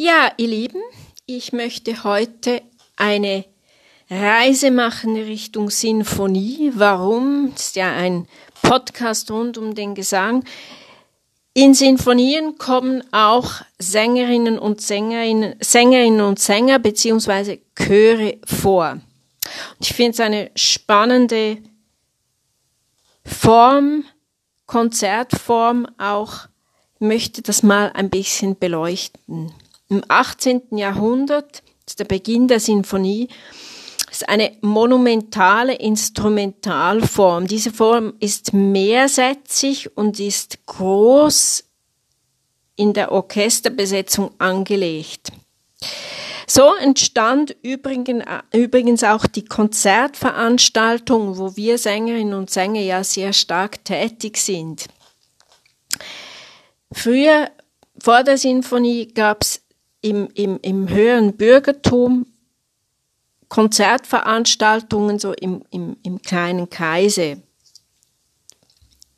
Ja, 0.00 0.30
ihr 0.36 0.46
Lieben, 0.46 0.80
ich 1.26 1.52
möchte 1.52 2.04
heute 2.04 2.62
eine 2.94 3.44
Reise 4.08 4.70
machen 4.70 5.16
Richtung 5.16 5.70
Sinfonie. 5.70 6.70
Warum? 6.76 7.50
Das 7.52 7.66
ist 7.66 7.76
ja 7.76 7.92
ein 7.92 8.28
Podcast 8.62 9.28
rund 9.32 9.58
um 9.58 9.74
den 9.74 9.96
Gesang. 9.96 10.44
In 11.52 11.74
Sinfonien 11.74 12.58
kommen 12.58 13.02
auch 13.12 13.54
Sängerinnen 13.80 14.56
und 14.60 14.80
Sängerinnen, 14.80 15.56
Sängerinnen 15.58 16.20
und 16.20 16.38
Sänger 16.38 16.78
beziehungsweise 16.78 17.58
Chöre 17.74 18.38
vor. 18.44 18.92
Und 18.92 19.80
ich 19.80 19.94
finde 19.94 20.12
es 20.12 20.20
eine 20.20 20.52
spannende 20.54 21.58
Form, 23.24 24.04
Konzertform 24.66 25.88
auch, 25.98 26.46
ich 26.94 27.00
möchte 27.00 27.42
das 27.42 27.64
mal 27.64 27.90
ein 27.94 28.10
bisschen 28.10 28.56
beleuchten. 28.56 29.52
Im 29.90 30.02
18. 30.06 30.76
Jahrhundert, 30.76 31.62
ist 31.86 31.98
der 31.98 32.04
Beginn 32.04 32.46
der 32.46 32.60
Sinfonie, 32.60 33.28
ist 34.10 34.28
eine 34.28 34.52
monumentale 34.60 35.74
Instrumentalform. 35.74 37.46
Diese 37.46 37.72
Form 37.72 38.14
ist 38.20 38.52
mehrsätzig 38.52 39.96
und 39.96 40.20
ist 40.20 40.66
groß 40.66 41.64
in 42.76 42.92
der 42.92 43.12
Orchesterbesetzung 43.12 44.30
angelegt. 44.38 45.32
So 46.46 46.74
entstand 46.76 47.56
übrigens 47.62 49.04
auch 49.04 49.26
die 49.26 49.44
Konzertveranstaltung, 49.44 51.38
wo 51.38 51.56
wir 51.56 51.76
Sängerinnen 51.78 52.34
und 52.34 52.50
Sänger 52.50 52.80
ja 52.80 53.04
sehr 53.04 53.32
stark 53.32 53.84
tätig 53.84 54.38
sind. 54.38 54.86
Früher, 56.90 57.50
vor 58.00 58.22
der 58.22 58.38
Sinfonie, 58.38 59.08
gab 59.08 59.42
es 59.42 59.62
im, 60.00 60.28
im, 60.34 60.58
im 60.62 60.88
höheren 60.88 61.36
Bürgertum 61.36 62.26
Konzertveranstaltungen 63.48 65.18
so 65.18 65.32
im, 65.32 65.62
im, 65.70 65.96
im 66.02 66.20
kleinen 66.20 66.68
Kreise 66.68 67.42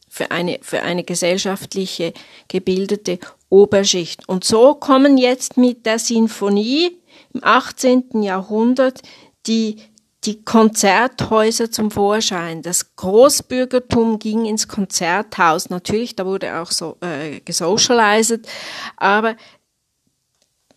für 0.09 0.31
eine, 0.31 0.59
für 0.63 0.83
eine 0.83 1.05
gesellschaftliche 1.05 2.13
gebildete 2.49 3.19
Oberschicht. 3.49 4.29
Und 4.29 4.45
so 4.45 4.75
kommen 4.75 5.19
jetzt 5.19 5.57
mit 5.57 5.87
der 5.87 5.99
Sinfonie 5.99 7.01
im 7.33 7.43
18. 7.43 8.23
Jahrhundert 8.23 9.03
die, 9.47 9.77
die 10.25 10.45
Konzerthäuser 10.45 11.71
zum 11.71 11.91
Vorschein. 11.91 12.63
Das 12.63 12.95
Großbürgertum 12.97 14.19
ging 14.19 14.45
ins 14.45 14.69
Konzerthaus. 14.69 15.71
Natürlich, 15.71 16.15
da 16.15 16.27
wurde 16.27 16.61
auch 16.61 16.71
so 16.71 16.97
äh, 17.01 17.41
gesocialized, 17.41 18.47
aber 18.97 19.37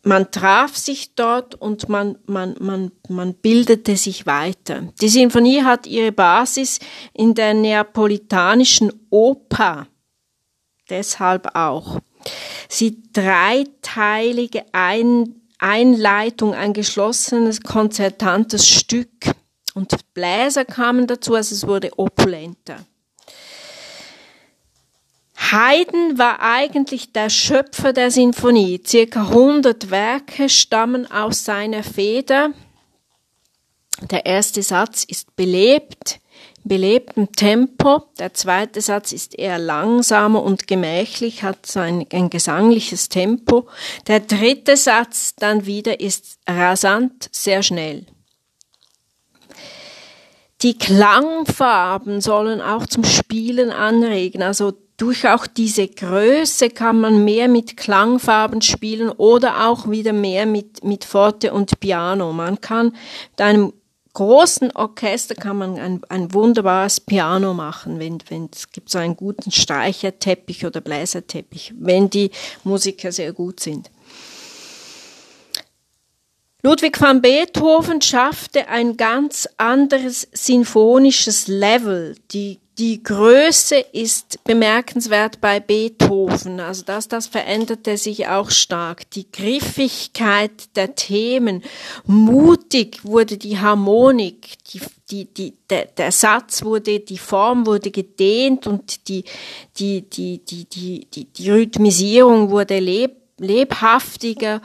man 0.04 0.32
traf 0.32 0.76
sich 0.76 1.16
dort 1.16 1.56
und 1.56 1.88
man, 1.90 2.18
man, 2.26 2.56
man, 2.60 2.92
man 3.08 3.34
bildete 3.36 3.96
sich 3.96 4.26
weiter. 4.26 4.94
Die 5.02 5.10
Sinfonie 5.10 5.64
hat 5.64 5.88
ihre 5.88 6.12
Basis 6.12 6.80
in 7.14 7.34
der 7.34 7.54
neapolitanischen 7.54 8.92
Oper. 9.10 9.88
Deshalb 10.90 11.56
auch. 11.56 12.00
Sie 12.70 13.02
dreiteilige 13.14 14.66
Ein 14.74 15.36
Einleitung, 15.58 16.54
ein 16.54 16.74
geschlossenes, 16.74 17.62
konzertantes 17.62 18.68
Stück. 18.68 19.32
Und 19.74 19.96
Bläser 20.14 20.66
kamen 20.66 21.08
dazu, 21.08 21.36
also 21.36 21.56
es 21.56 21.66
wurde 21.66 21.98
opulenter. 21.98 22.86
Haydn 25.54 26.18
war 26.18 26.42
eigentlich 26.42 27.14
der 27.14 27.30
Schöpfer 27.30 27.94
der 27.94 28.10
Sinfonie. 28.10 28.82
Circa 28.84 29.28
100 29.28 29.92
Werke 29.92 30.50
stammen 30.50 31.10
aus 31.12 31.46
seiner 31.46 31.84
Feder. 31.84 32.54
Der 34.10 34.26
erste 34.26 34.64
Satz 34.64 35.04
ist 35.04 35.36
belebt, 35.36 36.20
belebtem 36.64 37.32
Tempo. 37.34 38.02
Der 38.18 38.34
zweite 38.34 38.82
Satz 38.82 39.12
ist 39.12 39.38
eher 39.38 39.60
langsamer 39.60 40.42
und 40.42 40.66
gemächlich, 40.66 41.44
hat 41.44 41.68
so 41.68 41.82
ein, 41.82 42.08
ein 42.12 42.32
gesangliches 42.32 43.10
Tempo. 43.10 43.68
Der 44.08 44.22
dritte 44.22 44.76
Satz 44.76 45.36
dann 45.36 45.68
wieder 45.68 46.00
ist 46.00 46.40
rasant, 46.48 47.30
sehr 47.32 47.62
schnell. 47.62 48.08
Die 50.64 50.80
Klangfarben 50.80 52.22
sollen 52.22 52.60
auch 52.60 52.88
zum 52.88 53.04
Spielen 53.04 53.70
anregen. 53.70 54.42
Also 54.42 54.74
durch 54.98 55.28
auch 55.28 55.48
diese 55.48 55.88
Größe 55.88 56.70
kann 56.70 57.02
man 57.02 57.24
mehr 57.26 57.48
mit 57.48 57.78
Klangfarben 57.78 58.62
spielen 58.62 59.10
oder 59.10 59.68
auch 59.68 59.90
wieder 59.90 60.14
mehr 60.14 60.46
mit, 60.46 60.84
mit 60.84 61.04
Forte 61.04 61.54
und 61.54 61.80
Piano. 61.80 62.32
Man 62.32 62.62
kann 62.62 62.96
mit 63.32 63.42
einem 63.42 63.74
großen 64.14 64.72
Orchester 64.76 65.36
kann 65.36 65.58
man 65.58 65.80
ein, 65.80 66.02
ein 66.10 66.34
wunderbares 66.34 67.00
Piano 67.00 67.54
machen, 67.54 68.00
wenn, 68.00 68.20
wenn 68.30 68.50
es 68.54 68.72
gibt 68.72 68.90
so 68.90 69.00
einen 69.00 69.16
guten 69.16 69.52
Streicherteppich 69.52 70.66
oder 70.66 70.82
Bläserteppich, 70.82 71.74
wenn 71.80 72.10
die 72.10 72.30
Musiker 72.64 73.12
sehr 73.12 73.34
gut 73.34 73.60
sind. 73.60 73.90
Ludwig 76.62 77.02
van 77.02 77.22
Beethoven 77.22 78.02
schaffte 78.02 78.70
ein 78.70 78.96
ganz 78.96 79.50
anderes 79.58 80.30
sinfonisches 80.32 81.48
Level. 81.48 82.16
Die 82.32 82.60
die 82.78 83.04
Größe 83.04 83.78
ist 83.92 84.44
bemerkenswert 84.46 85.40
bei 85.40 85.60
Beethoven, 85.60 86.60
also 86.60 86.84
das, 86.84 87.08
das 87.08 87.28
veränderte 87.28 87.98
sich 87.98 88.28
auch 88.28 88.50
stark. 88.50 89.10
Die 89.12 89.32
Griffigkeit 89.32 90.76
der 90.76 90.96
Themen, 90.96 91.64
mutig 92.06 93.06
wurde 93.06 93.38
die 93.38 93.60
Harmonik, 93.60 94.58
die, 94.72 94.82
die, 95.12 95.26
die, 95.26 95.54
der, 95.70 95.86
der 95.86 96.12
Satz 96.12 96.64
wurde, 96.64 97.00
die 97.00 97.20
Form 97.20 97.68
wurde 97.68 97.92
gedehnt 97.92 98.66
und 98.66 99.08
die, 99.08 99.24
die, 99.78 100.10
die, 100.10 100.44
die, 100.44 100.66
die, 100.66 101.06
die, 101.06 101.26
die 101.26 101.52
Rhythmisierung 101.52 102.50
wurde 102.50 102.80
leb, 102.80 103.16
lebhaftiger 103.38 104.62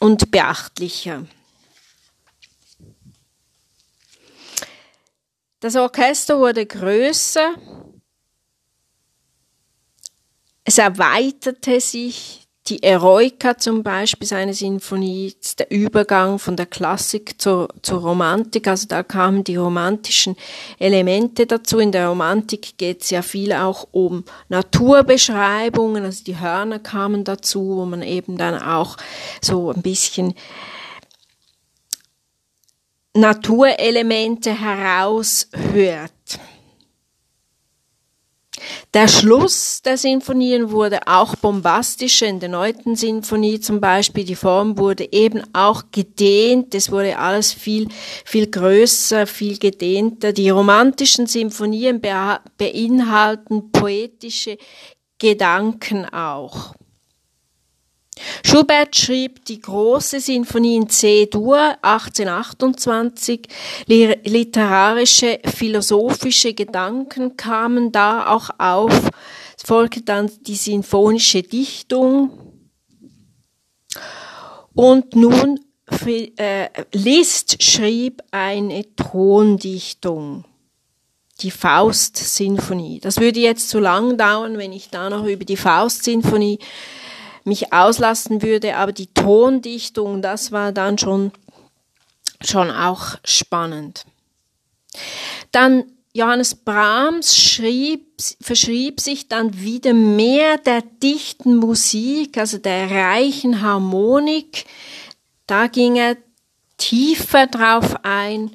und 0.00 0.32
beachtlicher. 0.32 1.24
Das 5.62 5.76
Orchester 5.76 6.40
wurde 6.40 6.66
größer, 6.66 7.54
es 10.64 10.78
erweiterte 10.78 11.80
sich, 11.80 12.48
die 12.66 12.82
Eroica 12.82 13.56
zum 13.56 13.84
Beispiel, 13.84 14.26
seine 14.26 14.54
Sinfonie, 14.54 15.36
der 15.60 15.70
Übergang 15.70 16.40
von 16.40 16.56
der 16.56 16.66
Klassik 16.66 17.40
zur, 17.40 17.68
zur 17.80 18.00
Romantik, 18.00 18.66
also 18.66 18.88
da 18.88 19.04
kamen 19.04 19.44
die 19.44 19.54
romantischen 19.54 20.34
Elemente 20.80 21.46
dazu. 21.46 21.78
In 21.78 21.92
der 21.92 22.08
Romantik 22.08 22.76
geht 22.76 23.02
es 23.02 23.10
ja 23.10 23.22
viel 23.22 23.52
auch 23.52 23.86
um 23.92 24.24
Naturbeschreibungen, 24.48 26.04
also 26.04 26.24
die 26.24 26.40
Hörner 26.40 26.80
kamen 26.80 27.22
dazu, 27.22 27.76
wo 27.76 27.84
man 27.84 28.02
eben 28.02 28.36
dann 28.36 28.60
auch 28.60 28.96
so 29.40 29.70
ein 29.70 29.82
bisschen 29.82 30.34
Naturelemente 33.14 34.58
heraushört. 34.58 36.12
Der 38.94 39.08
Schluss 39.08 39.80
der 39.82 39.96
Sinfonien 39.96 40.70
wurde 40.70 41.00
auch 41.06 41.34
bombastischer. 41.36 42.26
In 42.26 42.40
der 42.40 42.50
neunten 42.50 42.94
Sinfonie 42.94 43.58
zum 43.58 43.80
Beispiel, 43.80 44.24
die 44.24 44.34
Form 44.34 44.76
wurde 44.76 45.08
eben 45.12 45.42
auch 45.54 45.84
gedehnt. 45.90 46.74
Es 46.74 46.90
wurde 46.90 47.18
alles 47.18 47.52
viel, 47.52 47.88
viel 48.24 48.50
größer, 48.50 49.26
viel 49.26 49.58
gedehnter. 49.58 50.32
Die 50.32 50.50
romantischen 50.50 51.26
Sinfonien 51.26 52.02
beinhalten 52.02 53.72
poetische 53.72 54.58
Gedanken 55.18 56.04
auch. 56.06 56.74
Schubert 58.52 58.94
schrieb 58.94 59.46
die 59.46 59.62
große 59.62 60.20
Sinfonie 60.20 60.76
in 60.76 60.86
C-Dur 60.86 61.78
1828. 61.80 63.48
Literarische, 63.86 65.40
philosophische 65.42 66.52
Gedanken 66.52 67.38
kamen 67.38 67.92
da 67.92 68.26
auch 68.26 68.50
auf. 68.58 69.08
Es 69.56 69.64
folgte 69.64 70.02
dann 70.02 70.30
die 70.42 70.56
sinfonische 70.56 71.42
Dichtung. 71.42 72.30
Und 74.74 75.16
nun 75.16 75.58
äh, 76.04 76.68
Liszt 76.92 77.62
schrieb 77.62 78.22
eine 78.32 78.84
Tondichtung 78.96 80.44
die 81.40 81.50
Faust-Sinfonie. 81.50 83.00
Das 83.00 83.18
würde 83.18 83.40
jetzt 83.40 83.70
zu 83.70 83.80
lang 83.80 84.18
dauern, 84.18 84.58
wenn 84.58 84.74
ich 84.74 84.90
da 84.90 85.08
noch 85.08 85.24
über 85.24 85.46
die 85.46 85.56
Faust-Sinfonie 85.56 86.58
mich 87.44 87.72
auslassen 87.72 88.42
würde, 88.42 88.76
aber 88.76 88.92
die 88.92 89.12
Tondichtung, 89.12 90.22
das 90.22 90.52
war 90.52 90.72
dann 90.72 90.98
schon, 90.98 91.32
schon 92.40 92.70
auch 92.70 93.16
spannend. 93.24 94.04
Dann 95.50 95.84
Johannes 96.14 96.54
Brahms 96.54 97.38
schrieb 97.38 98.12
verschrieb 98.40 99.00
sich 99.00 99.28
dann 99.28 99.58
wieder 99.60 99.94
mehr 99.94 100.58
der 100.58 100.82
dichten 100.82 101.56
Musik, 101.56 102.38
also 102.38 102.58
der 102.58 102.90
reichen 102.90 103.62
Harmonik. 103.62 104.66
Da 105.46 105.66
ging 105.66 105.96
er 105.96 106.16
tiefer 106.76 107.46
drauf 107.46 107.96
ein, 108.04 108.50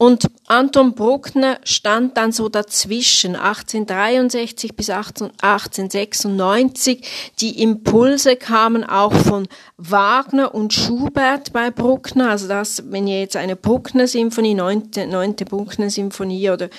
und 0.00 0.28
Anton 0.46 0.94
Bruckner 0.94 1.58
stand 1.62 2.16
dann 2.16 2.32
so 2.32 2.48
dazwischen, 2.48 3.36
1863 3.36 4.74
bis 4.74 4.88
1896. 4.88 7.06
Die 7.38 7.62
Impulse 7.62 8.36
kamen 8.36 8.82
auch 8.82 9.12
von 9.12 9.46
Wagner 9.76 10.54
und 10.54 10.72
Schubert 10.72 11.52
bei 11.52 11.70
Bruckner. 11.70 12.30
Also 12.30 12.48
das, 12.48 12.90
wenn 12.90 13.06
ihr 13.06 13.20
jetzt 13.20 13.36
eine 13.36 13.56
Bruckner-Symphonie, 13.56 14.54
neunte, 14.54 15.06
neunte 15.06 15.44
Bruckner-Symphonie 15.44 16.48
oder 16.48 16.70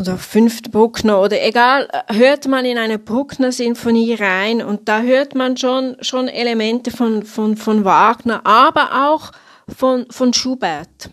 oder 0.00 0.16
fünfte 0.16 0.70
Bruckner 0.70 1.20
oder 1.20 1.42
egal, 1.42 1.90
hört 2.08 2.48
man 2.48 2.64
in 2.64 2.78
eine 2.78 2.98
Bruckner-Sinfonie 2.98 4.14
rein 4.14 4.62
und 4.62 4.88
da 4.88 5.02
hört 5.02 5.34
man 5.34 5.58
schon, 5.58 5.98
schon 6.00 6.28
Elemente 6.28 6.90
von, 6.90 7.24
von, 7.24 7.58
von 7.58 7.84
Wagner, 7.84 8.40
aber 8.46 9.10
auch 9.10 9.32
von, 9.68 10.06
von 10.10 10.32
Schubert 10.32 11.10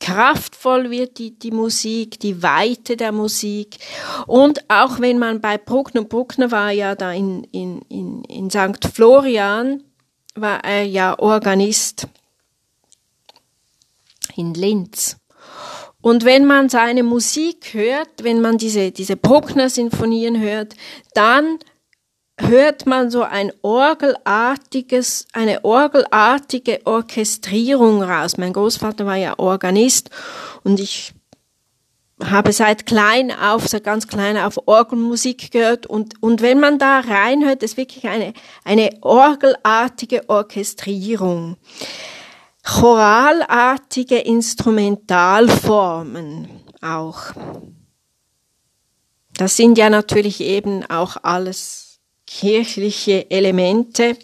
kraftvoll 0.00 0.90
wird 0.90 1.18
die, 1.18 1.38
die 1.38 1.50
Musik, 1.50 2.20
die 2.20 2.42
Weite 2.42 2.96
der 2.96 3.12
Musik. 3.12 3.78
Und 4.26 4.68
auch 4.70 5.00
wenn 5.00 5.18
man 5.18 5.40
bei 5.40 5.58
Bruckner, 5.58 6.04
Bruckner 6.04 6.50
war 6.50 6.70
ja 6.70 6.94
da 6.94 7.12
in, 7.12 7.44
in, 7.44 7.82
in, 7.88 8.24
in 8.24 8.50
St. 8.50 8.88
Florian, 8.92 9.82
war 10.34 10.64
er 10.64 10.84
ja 10.84 11.18
Organist 11.18 12.06
in 14.36 14.54
Linz. 14.54 15.16
Und 16.00 16.24
wenn 16.24 16.44
man 16.44 16.68
seine 16.68 17.02
Musik 17.02 17.74
hört, 17.74 18.22
wenn 18.22 18.40
man 18.40 18.56
diese, 18.56 18.92
diese 18.92 19.16
Bruckner-Sinfonien 19.16 20.40
hört, 20.40 20.74
dann 21.12 21.58
hört 22.38 22.86
man 22.86 23.10
so 23.10 23.22
ein 23.22 23.52
orgelartiges, 23.62 25.26
eine 25.32 25.64
orgelartige 25.64 26.80
Orchestrierung 26.84 28.02
raus. 28.02 28.38
Mein 28.38 28.52
Großvater 28.52 29.06
war 29.06 29.16
ja 29.16 29.38
Organist 29.38 30.10
und 30.62 30.80
ich 30.80 31.14
habe 32.22 32.52
seit 32.52 32.86
klein 32.86 33.30
auf, 33.30 33.68
seit 33.68 33.84
ganz 33.84 34.08
klein 34.08 34.36
auf 34.36 34.58
Orgelmusik 34.66 35.52
gehört 35.52 35.86
und, 35.86 36.20
und 36.22 36.42
wenn 36.42 36.60
man 36.60 36.78
da 36.78 37.00
reinhört, 37.00 37.62
ist 37.62 37.76
wirklich 37.76 38.08
eine, 38.08 38.32
eine 38.64 38.90
orgelartige 39.02 40.28
Orchestrierung. 40.28 41.56
Choralartige 42.64 44.18
Instrumentalformen 44.18 46.48
auch. 46.82 47.30
Das 49.34 49.56
sind 49.56 49.78
ja 49.78 49.88
natürlich 49.88 50.40
eben 50.40 50.84
auch 50.90 51.16
alles 51.22 51.87
kirchliche 52.28 53.30
Elemente. 53.30 54.16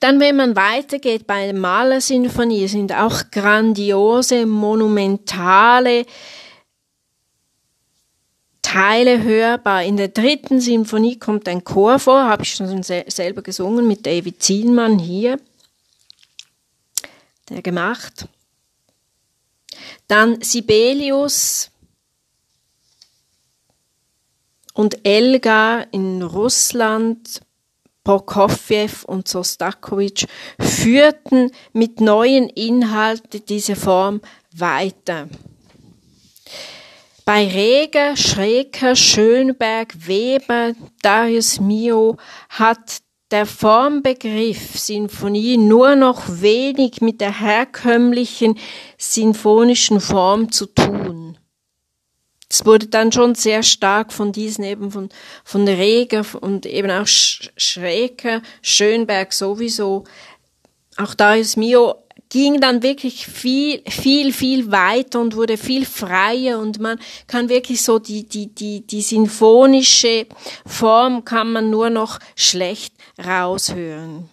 Dann, 0.00 0.20
wenn 0.20 0.36
man 0.36 0.54
weitergeht 0.54 1.26
bei 1.26 1.46
der 1.46 1.54
Malersinfonie, 1.54 2.68
sind 2.68 2.92
auch 2.92 3.30
grandiose, 3.30 4.44
monumentale 4.44 6.04
Teile 8.60 9.22
hörbar. 9.22 9.84
In 9.84 9.96
der 9.96 10.08
dritten 10.08 10.60
Sinfonie 10.60 11.18
kommt 11.18 11.48
ein 11.48 11.64
Chor 11.64 11.98
vor, 11.98 12.24
habe 12.24 12.42
ich 12.42 12.52
schon 12.52 12.82
selber 12.82 13.40
gesungen 13.40 13.88
mit 13.88 14.04
David 14.04 14.42
Zielmann 14.42 14.98
hier, 14.98 15.40
der 17.48 17.62
gemacht. 17.62 18.28
Dann 20.08 20.42
Sibelius, 20.42 21.70
und 24.76 25.06
Elgar 25.06 25.86
in 25.90 26.22
Russland, 26.22 27.40
Prokofjew 28.04 29.06
und 29.06 29.26
Sostakovich 29.26 30.26
führten 30.60 31.50
mit 31.72 32.00
neuen 32.00 32.48
Inhalten 32.50 33.42
diese 33.48 33.74
Form 33.74 34.20
weiter. 34.54 35.28
Bei 37.24 37.48
Reger, 37.48 38.16
Schreker, 38.16 38.94
Schönberg, 38.94 39.94
Weber, 40.06 40.74
Darius 41.02 41.58
Mio 41.58 42.18
hat 42.50 42.98
der 43.30 43.46
Formbegriff 43.46 44.78
Sinfonie 44.78 45.56
nur 45.56 45.96
noch 45.96 46.22
wenig 46.28 47.00
mit 47.00 47.22
der 47.22 47.40
herkömmlichen 47.40 48.58
sinfonischen 48.98 50.00
Form 50.00 50.52
zu 50.52 50.66
tun 50.66 51.38
es 52.56 52.64
wurde 52.64 52.86
dann 52.86 53.12
schon 53.12 53.34
sehr 53.34 53.62
stark 53.62 54.14
von 54.14 54.32
diesen 54.32 54.64
eben 54.64 54.90
von, 54.90 55.10
von 55.44 55.68
Reger 55.68 56.24
und 56.40 56.64
eben 56.64 56.90
auch 56.90 57.06
Schräker, 57.06 58.40
Schönberg 58.62 59.34
sowieso. 59.34 60.04
Auch 60.96 61.12
Darius 61.12 61.56
Mio 61.58 61.96
ging 62.30 62.58
dann 62.62 62.82
wirklich 62.82 63.26
viel, 63.26 63.82
viel, 63.86 64.32
viel 64.32 64.72
weiter 64.72 65.20
und 65.20 65.36
wurde 65.36 65.58
viel 65.58 65.84
freier 65.84 66.58
und 66.58 66.80
man 66.80 66.98
kann 67.26 67.50
wirklich 67.50 67.82
so 67.82 67.98
die, 67.98 68.26
die, 68.26 68.46
die, 68.46 68.86
die 68.86 69.02
sinfonische 69.02 70.26
Form 70.64 71.26
kann 71.26 71.52
man 71.52 71.68
nur 71.68 71.90
noch 71.90 72.18
schlecht 72.36 72.94
raushören. 73.22 74.30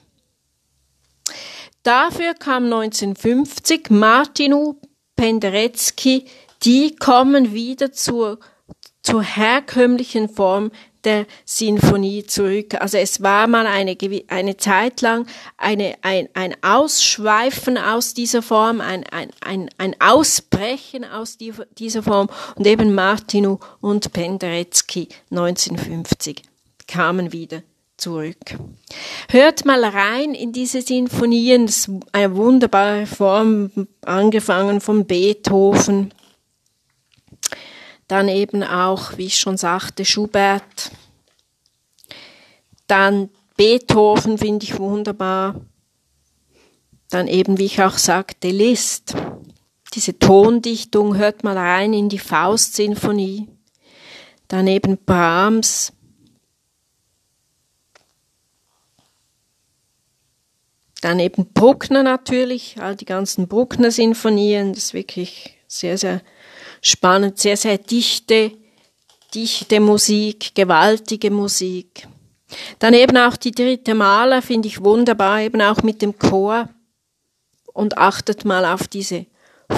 Dafür 1.84 2.36
kam 2.36 2.64
1950 2.72 3.90
Martinu 3.90 4.76
Penderecki 5.18 6.26
die 6.64 6.96
kommen 6.96 7.54
wieder 7.54 7.92
zur, 7.92 8.40
zur 9.02 9.22
herkömmlichen 9.22 10.30
Form 10.30 10.72
der 11.04 11.26
Sinfonie 11.46 12.24
zurück. 12.26 12.76
Also 12.80 12.98
es 12.98 13.22
war 13.22 13.48
mal 13.48 13.68
eine, 13.68 13.98
eine 14.28 14.58
Zeit 14.58 15.02
lang 15.02 15.28
eine, 15.58 15.96
ein, 16.02 16.30
ein 16.34 16.56
Ausschweifen 16.62 17.78
aus 17.78 18.14
dieser 18.14 18.42
Form, 18.42 18.82
ein, 18.82 19.04
ein, 19.42 19.70
ein, 19.78 19.96
Ausbrechen 20.00 21.04
aus 21.04 21.38
dieser 21.38 22.04
Form 22.04 22.30
und 22.56 22.66
eben 22.66 22.96
Martinu 22.96 23.60
und 23.82 24.14
Penderecki 24.14 25.10
1950 25.30 26.44
kamen 26.88 27.32
wieder 27.32 27.64
zurück. 27.98 28.58
Hört 29.30 29.66
mal 29.66 29.84
rein 29.84 30.34
in 30.34 30.52
diese 30.52 30.82
Sinfonien, 30.82 31.72
eine 32.12 32.36
wunderbare 32.36 33.06
Form, 33.06 33.72
angefangen 34.02 34.82
von 34.82 35.06
Beethoven, 35.06 36.14
dann 38.14 38.28
eben 38.28 38.62
auch, 38.62 39.18
wie 39.18 39.26
ich 39.26 39.40
schon 39.40 39.58
sagte, 39.58 40.06
Schubert. 40.06 40.92
Dann 42.86 43.32
Beethoven 43.58 44.38
finde 44.38 44.66
ich 44.66 44.78
wunderbar. 44.78 45.60
Dann 47.10 47.28
eben, 47.28 47.58
wie 47.58 47.66
ich 47.66 47.82
auch 47.82 47.98
sagte, 47.98 48.50
Liszt. 48.50 49.16
Diese 49.96 50.20
Tondichtung 50.20 51.18
hört 51.18 51.44
mal 51.44 51.58
rein 51.58 51.92
in 51.94 52.08
die 52.08 52.20
Faustsinfonie. 52.20 53.48
Dann 54.48 54.68
eben 54.68 55.00
Brahms. 55.04 55.94
Dann 61.02 61.20
eben 61.20 61.52
Bruckner 61.52 62.04
natürlich, 62.04 62.76
all 62.80 62.96
die 62.96 63.06
ganzen 63.06 63.48
Bruckner-Sinfonien, 63.48 64.74
das 64.74 64.84
ist 64.84 64.94
wirklich 64.94 65.58
sehr, 65.68 65.98
sehr 65.98 66.22
spannend, 66.84 67.40
sehr, 67.40 67.58
sehr 67.58 67.80
dichte, 67.80 68.52
dichte 69.34 69.80
Musik, 69.80 70.54
gewaltige 70.54 71.32
Musik. 71.32 72.08
Dann 72.78 72.94
eben 72.94 73.18
auch 73.18 73.36
die 73.36 73.52
dritte 73.52 73.96
Maler 73.96 74.44
finde 74.44 74.68
ich 74.68 74.84
wunderbar, 74.84 75.42
eben 75.42 75.62
auch 75.62 75.82
mit 75.82 76.04
dem 76.04 76.20
Chor. 76.20 76.70
Und 77.74 77.98
achtet 77.98 78.46
mal 78.46 78.66
auf 78.66 78.88
diese 78.88 79.26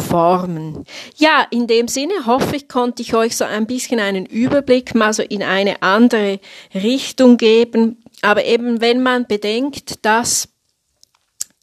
Formen. 0.10 0.84
Ja, 1.16 1.48
in 1.50 1.68
dem 1.68 1.88
Sinne 1.88 2.26
hoffe 2.26 2.58
ich, 2.58 2.68
konnte 2.68 3.02
ich 3.02 3.14
euch 3.14 3.38
so 3.38 3.46
ein 3.46 3.68
bisschen 3.68 4.02
einen 4.02 4.26
Überblick 4.26 4.96
mal 4.96 5.14
so 5.14 5.24
in 5.24 5.42
eine 5.42 5.82
andere 5.82 6.42
Richtung 6.74 7.38
geben. 7.38 8.04
Aber 8.22 8.44
eben, 8.44 8.82
wenn 8.82 9.02
man 9.02 9.28
bedenkt, 9.28 10.04
dass, 10.04 10.50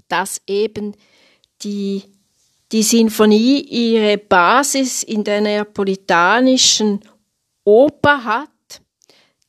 dass 0.09 0.41
eben 0.47 0.95
die 1.63 2.05
die 2.73 2.83
Sinfonie 2.83 3.61
ihre 3.61 4.19
Basis 4.19 5.03
in 5.03 5.25
der 5.25 5.41
neapolitanischen 5.41 7.01
Oper 7.65 8.25
hat, 8.25 8.49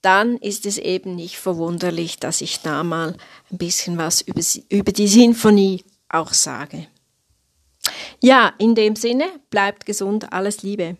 dann 0.01 0.37
ist 0.37 0.65
es 0.65 0.77
eben 0.77 1.15
nicht 1.15 1.37
verwunderlich, 1.37 2.19
dass 2.19 2.41
ich 2.41 2.59
da 2.59 2.83
mal 2.83 3.15
ein 3.51 3.57
bisschen 3.57 3.97
was 3.97 4.21
über, 4.21 4.41
über 4.69 4.91
die 4.91 5.07
Sinfonie 5.07 5.83
auch 6.09 6.33
sage. 6.33 6.87
Ja, 8.21 8.53
in 8.57 8.75
dem 8.75 8.95
Sinne, 8.95 9.25
bleibt 9.49 9.85
gesund, 9.85 10.31
alles 10.31 10.61
Liebe. 10.61 10.97